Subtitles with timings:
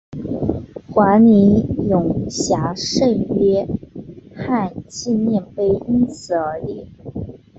[0.91, 3.67] 黄泥涌峡圣约
[4.35, 6.91] 翰纪念碑因此而立。